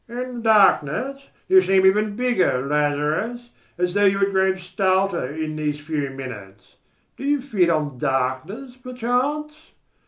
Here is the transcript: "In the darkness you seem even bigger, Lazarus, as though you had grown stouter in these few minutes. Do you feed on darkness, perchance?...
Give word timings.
"In 0.09 0.37
the 0.37 0.41
darkness 0.41 1.25
you 1.47 1.61
seem 1.61 1.85
even 1.85 2.15
bigger, 2.15 2.65
Lazarus, 2.65 3.49
as 3.77 3.93
though 3.93 4.05
you 4.05 4.17
had 4.17 4.31
grown 4.31 4.57
stouter 4.57 5.31
in 5.31 5.55
these 5.55 5.79
few 5.79 6.09
minutes. 6.09 6.73
Do 7.17 7.23
you 7.23 7.39
feed 7.39 7.69
on 7.69 7.99
darkness, 7.99 8.75
perchance?... 8.75 9.53